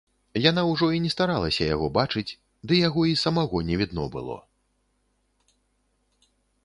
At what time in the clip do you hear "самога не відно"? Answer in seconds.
3.25-4.09